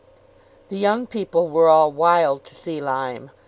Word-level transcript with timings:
The 0.69 0.77
young 0.79 1.05
people 1.05 1.47
were 1.47 1.69
all 1.69 1.91
wild 1.91 2.43
to 2.45 2.55
see 2.55 2.81
Lyme. 2.81 3.29